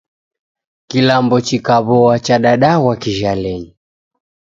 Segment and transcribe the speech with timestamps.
[0.89, 3.71] Kilambo chikaw'oa chadadaghwa kijhalenyi